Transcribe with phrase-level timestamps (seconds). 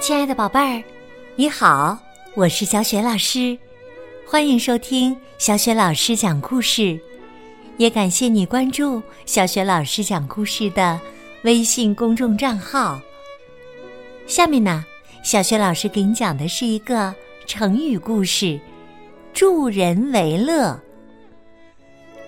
[0.00, 0.82] 亲爱的宝贝儿，
[1.36, 1.98] 你好，
[2.34, 3.58] 我是小雪老师，
[4.26, 6.98] 欢迎收听小雪老师讲故事，
[7.76, 10.98] 也感谢你关注小雪老师讲故事的
[11.42, 12.98] 微信公众账号。
[14.26, 14.86] 下面呢，
[15.22, 17.14] 小雪老师给你讲的是一个
[17.44, 18.58] 成语故事
[19.34, 20.80] “助人为乐”。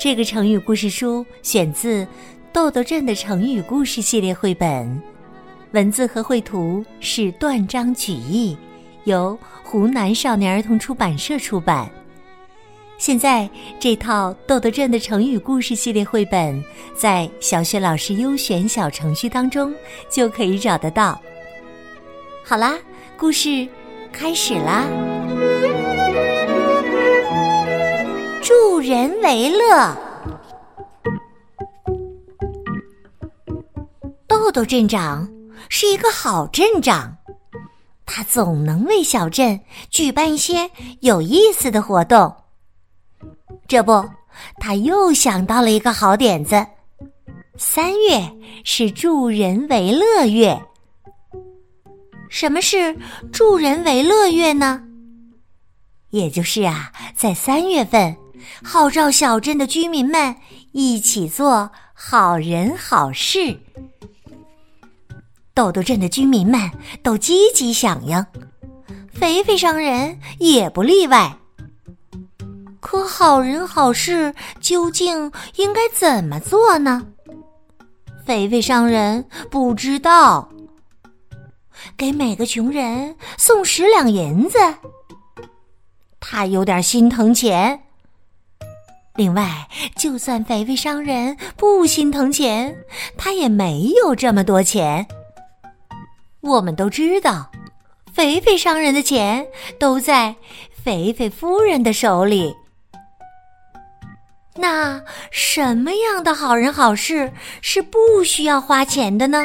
[0.00, 2.04] 这个成语故事书选自
[2.52, 5.02] 《豆豆镇的成语故事》系列绘本。
[5.72, 8.56] 文字和绘图是断章取义，
[9.04, 11.90] 由湖南少年儿童出版社出版。
[12.98, 16.64] 现在这套《豆豆镇的成语故事》系列绘本，
[16.96, 19.74] 在小雪老师优选小程序当中
[20.08, 21.20] 就可以找得到。
[22.42, 22.78] 好啦，
[23.18, 23.68] 故事
[24.12, 24.84] 开始啦！
[28.42, 29.94] 助人为乐，
[34.46, 35.28] 豆豆镇长。
[35.68, 37.16] 是一个好镇长，
[38.04, 42.32] 他总能为小镇举办一些有意思的活动。
[43.66, 44.08] 这不，
[44.60, 46.64] 他又想到了一个好点子。
[47.56, 50.62] 三月是助人为乐月。
[52.30, 52.96] 什么是
[53.32, 54.84] 助人为乐月呢？
[56.10, 58.16] 也就是啊，在三月份，
[58.62, 60.36] 号召小镇的居民们
[60.70, 63.58] 一起做好人好事。
[65.56, 66.70] 豆豆镇的居民们
[67.02, 68.26] 都积极响应，
[69.10, 71.34] 肥肥商人也不例外。
[72.78, 77.06] 可好人好事究竟应该怎么做呢？
[78.22, 80.46] 肥肥商人不知道。
[81.96, 84.58] 给每个穷人送十两银子，
[86.20, 87.80] 他有点心疼钱。
[89.14, 92.76] 另外，就算肥肥商人不心疼钱，
[93.16, 95.06] 他也没有这么多钱。
[96.46, 97.50] 我们都知道，
[98.12, 99.46] 肥肥商人的钱
[99.80, 100.36] 都在
[100.70, 102.54] 肥肥夫人的手里。
[104.58, 109.42] 那什么样的好人好事是不需要花钱的呢？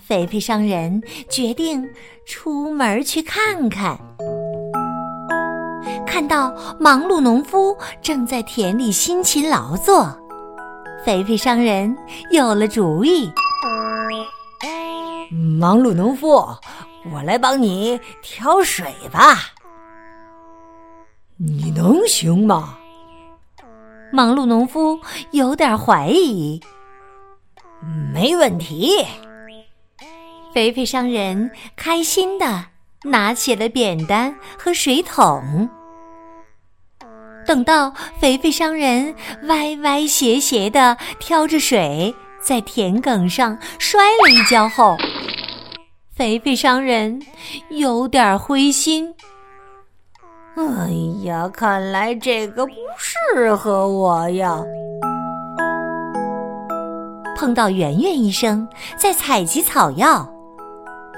[0.00, 1.86] 肥肥商人决定
[2.26, 3.98] 出门去看看。
[6.06, 10.18] 看到忙碌农夫正在田里辛勤劳作，
[11.04, 11.94] 肥肥商人
[12.30, 13.30] 有了主意。
[15.36, 16.56] 忙碌农夫，
[17.12, 19.50] 我来帮你挑水吧。
[21.36, 22.78] 你能行吗？
[24.10, 24.98] 忙碌农夫
[25.32, 26.58] 有点怀疑。
[28.14, 29.04] 没问题。
[30.54, 32.64] 肥肥商人开心的
[33.04, 35.68] 拿起了扁担和水桶。
[37.46, 42.14] 等到肥肥商人歪歪斜斜的挑着水。
[42.42, 44.96] 在田埂上摔了一跤后，
[46.16, 47.20] 肥肥商人
[47.68, 49.14] 有点灰心。
[50.56, 50.88] 哎
[51.24, 54.64] 呀，看来这个不适合我呀！
[57.36, 58.66] 碰到圆圆医生
[58.96, 60.26] 在采集草药，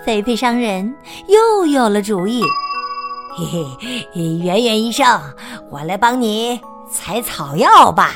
[0.04, 0.92] 肥肥商人
[1.28, 2.42] 又有了主意。
[3.36, 3.64] 嘿
[4.12, 5.06] 嘿，圆圆医生，
[5.70, 6.60] 我来帮你
[6.90, 8.14] 采草药吧。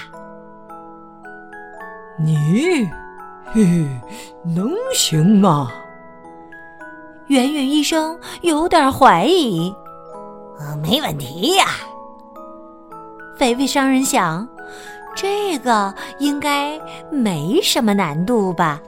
[2.18, 2.90] 你？
[3.52, 3.86] 嘿嘿，
[4.44, 5.70] 能行吗？
[7.32, 9.74] 圆圆医生有点怀疑。
[10.58, 11.64] 呃，没问题呀。
[13.38, 14.46] 肥肥商人想，
[15.16, 16.78] 这个应该
[17.10, 18.78] 没什么难度吧。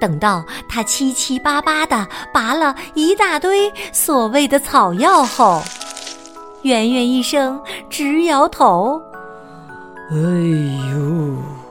[0.00, 5.60] 等到他七七八八的拔了一大堆所谓的草药后，
[6.62, 7.60] 圆圆医生
[7.90, 8.98] 直摇头。
[10.10, 11.61] 哎呦！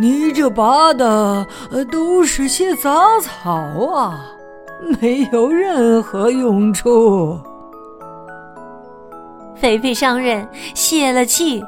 [0.00, 1.44] 你这拔的
[1.90, 3.52] 都是些杂草
[3.92, 4.30] 啊，
[5.00, 7.36] 没有任何用处。
[9.56, 11.64] 肥肥商人泄了气。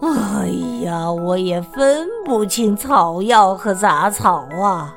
[0.00, 0.48] 哎
[0.82, 4.94] 呀，我也分不清草药和杂草啊，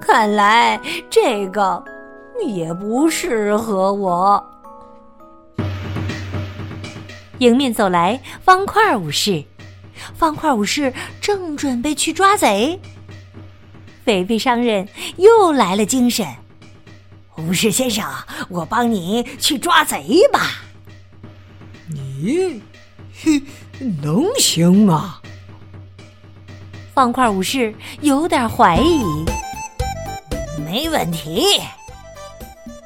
[0.00, 1.80] 看来这个
[2.44, 4.44] 也不适合我。
[7.38, 9.44] 迎面走来方块武士。
[10.14, 12.80] 方块武士正准备去抓贼，
[14.04, 16.26] 肥肥商人又来了精神。
[17.36, 18.04] 武士先生，
[18.48, 20.62] 我帮你去抓贼吧。
[21.88, 22.62] 你，
[23.22, 23.42] 嘿，
[24.02, 25.20] 能行吗？
[26.94, 29.02] 方块武士有点怀疑。
[30.64, 31.44] 没问题。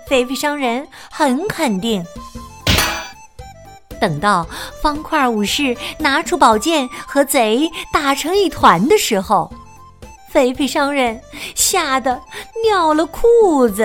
[0.08, 2.04] 肥肥商人很肯定。
[4.00, 4.46] 等到
[4.82, 9.52] 方块武士拿出宝剑和贼打成一团的时候，
[10.30, 11.20] 肥肥商人
[11.54, 12.20] 吓得
[12.64, 13.84] 尿了裤子。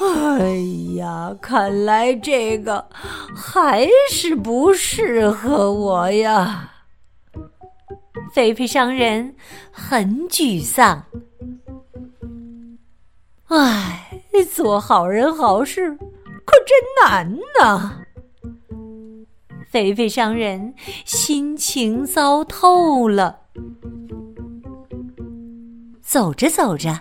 [0.00, 0.48] 哎
[0.96, 2.86] 呀，看来这个
[3.34, 6.70] 还是不适合我呀！
[8.32, 9.34] 肥肥商人
[9.70, 11.04] 很沮丧。
[13.48, 14.20] 唉，
[14.52, 15.96] 做好人好事
[16.44, 18.03] 可真难呐！
[19.74, 20.72] 肥肥商人
[21.04, 23.40] 心情糟透了。
[26.00, 27.00] 走着走着，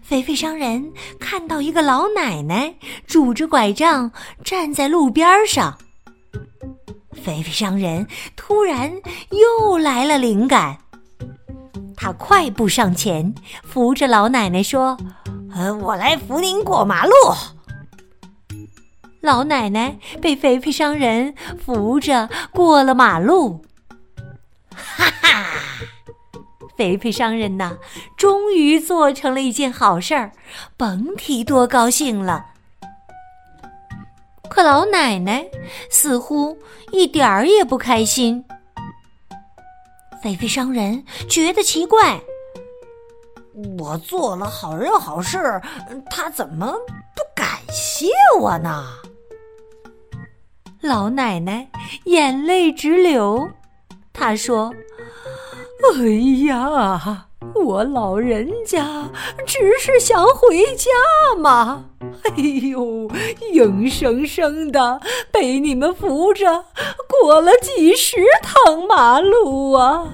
[0.00, 2.72] 肥肥商人看到一个老奶奶
[3.04, 4.12] 拄着拐杖
[4.44, 5.76] 站在路边上。
[7.10, 8.06] 肥肥商人
[8.36, 8.92] 突然
[9.30, 10.78] 又来了灵感，
[11.96, 13.34] 他快步上前，
[13.64, 14.96] 扶着老奶奶说
[15.52, 17.12] ：“呃，我来扶您过马路。”
[19.20, 23.64] 老奶奶被肥肥商人扶着过了马路，
[24.74, 25.46] 哈哈！
[26.76, 27.78] 肥肥商人呐，
[28.16, 30.30] 终于做成了一件好事儿，
[30.76, 32.46] 甭提多高兴了。
[34.48, 35.46] 可老奶奶
[35.90, 36.56] 似乎
[36.92, 38.44] 一点儿也不开心。
[40.22, 42.20] 肥肥商人觉得奇怪：
[43.78, 45.60] 我做了好人好事，
[46.08, 48.06] 他怎么不感谢
[48.38, 48.86] 我呢？
[50.80, 51.68] 老奶奶
[52.04, 53.50] 眼泪直流，
[54.12, 54.72] 她说
[55.92, 56.06] ：“哎
[56.46, 59.10] 呀，我老人家
[59.44, 60.90] 只是想回家
[61.36, 61.84] 嘛！
[62.22, 63.10] 哎呦，
[63.52, 65.00] 硬生生的
[65.32, 66.66] 被你们扶着
[67.08, 70.06] 过了几十趟马路啊！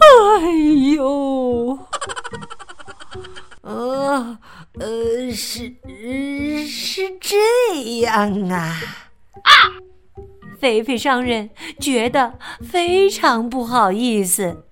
[0.00, 0.50] 哎
[0.94, 1.78] 呦，
[3.62, 4.38] 呃
[4.78, 5.74] 呃，是
[6.66, 7.36] 是这
[8.00, 8.80] 样啊。”
[9.42, 9.50] 啊
[10.58, 11.50] 肥肥商人
[11.80, 14.64] 觉得非常不好意思。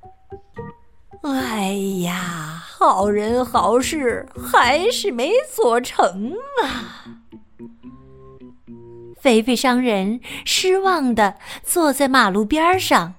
[1.23, 1.73] 哎
[2.03, 6.33] 呀，好人好事还是没做成
[6.63, 7.05] 啊！
[9.21, 13.15] 肥肥商人失望的坐在马路边上，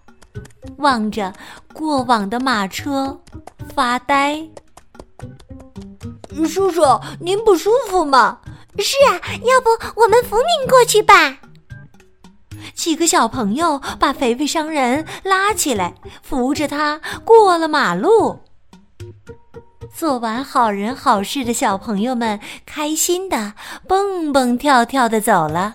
[0.77, 1.33] 望着
[1.73, 3.21] 过往的马车
[3.75, 4.49] 发呆。
[6.47, 6.81] 叔叔，
[7.19, 8.39] 您不舒服吗？
[8.79, 9.69] 是啊，要不
[10.01, 11.37] 我们扶您过去吧。
[12.73, 18.39] 几个小朋友把肥肥商人拉起来，扶着他过了马路。
[19.93, 23.53] 做完好人好事的小朋友们开心的
[23.87, 25.73] 蹦蹦跳跳的走了，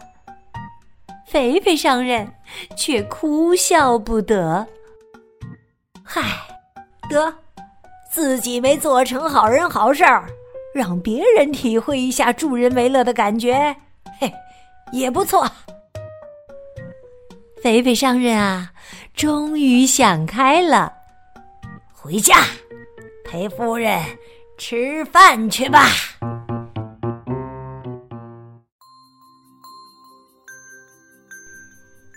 [1.27, 2.33] 肥肥商人
[2.77, 4.67] 却哭笑不得。
[6.03, 6.23] 嗨，
[7.11, 7.35] 得
[8.11, 10.27] 自己没做成好人好事儿，
[10.77, 13.75] 让别人体会一下助人为乐的感觉，
[14.21, 14.31] 嘿，
[14.93, 15.51] 也不错。
[17.63, 18.73] 肥肥商人啊，
[19.15, 20.93] 终于想开了，
[21.95, 22.45] 回家
[23.25, 23.99] 陪夫人
[24.59, 25.89] 吃饭去吧。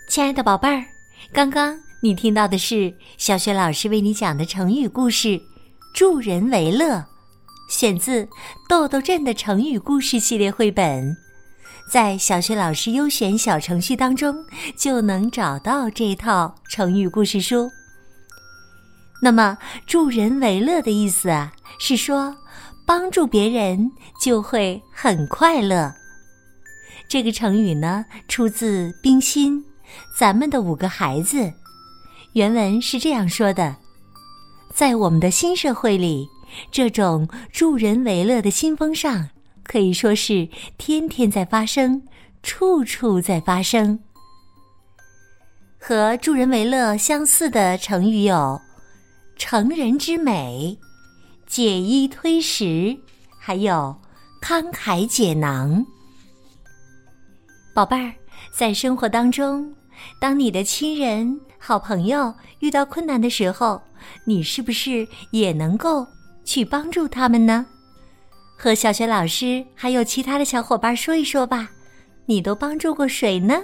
[0.06, 0.84] 亲爱的宝贝儿，
[1.32, 5.28] 刚刚你听到的是小雪老师为你讲的成语故事
[5.94, 6.96] 《助人为乐》，
[7.70, 8.24] 选自
[8.68, 11.12] 《豆豆镇的成语故事系列绘本》。
[11.88, 14.44] 在小学老师优选小程序当中，
[14.76, 17.70] 就能找到这套成语故事书。
[19.22, 19.56] 那么
[19.86, 22.36] “助人为乐”的意思啊，是说
[22.84, 23.88] 帮助别人
[24.20, 25.94] 就会很快乐。
[27.08, 29.60] 这个成语呢，出自冰心
[30.18, 31.38] 《咱们的五个孩子》，
[32.32, 33.76] 原文是这样说的：
[34.74, 36.28] 在我们的新社会里，
[36.70, 39.30] 这种助人为乐的新风尚。
[39.62, 42.02] 可以说是天天在发生，
[42.42, 44.00] 处处在发生。
[45.78, 48.60] 和助人为乐相似的成语有
[49.38, 50.76] “成人之美
[51.46, 52.98] ”“解衣推食”，
[53.38, 53.94] 还有
[54.42, 55.86] “慷慨解囊”。
[57.72, 58.12] 宝贝儿，
[58.50, 59.72] 在生活当中，
[60.20, 63.80] 当你的亲人、好朋友遇到困难的时候，
[64.24, 66.04] 你是不是也能够
[66.50, 67.64] 去帮助他们呢？
[68.56, 71.70] 和小雪老师还有其他的小伙伴说一说吧，
[72.26, 73.62] 你都帮助过谁呢？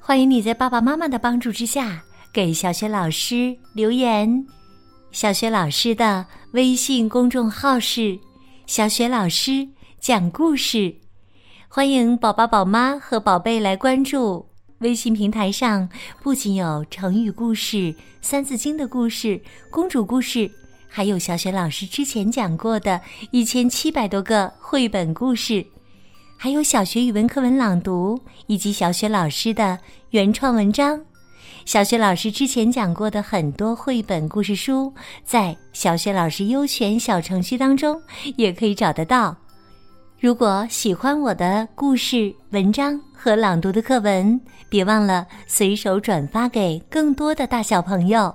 [0.00, 4.46] 欢迎你在爸爸妈妈的帮助之下给小雪老师留言。
[5.10, 8.16] 小雪老师的微信公众号是
[8.64, 9.66] “小雪老师
[9.98, 10.94] 讲故事”，
[11.66, 14.46] 欢迎宝宝、宝妈和宝贝来关注。
[14.78, 15.88] 微信平台上
[16.22, 20.48] 不仅有成语故事、三字经的故事、公主故事。
[20.94, 25.64] 还有小雪老师之前讲过的一千七百多个绘本故事，
[26.36, 29.78] 还有小学语文课文朗读以及小雪老师的
[30.10, 31.00] 原创文章。
[31.64, 34.92] 小雪老师之前讲过的很多绘本故事书，
[35.24, 37.98] 在小雪老师优选小程序当中
[38.36, 39.34] 也可以找得到。
[40.20, 48.34] 如果喜欢我的故事、文章和朗读的课文，别忘了随手转发给更多的大小朋友。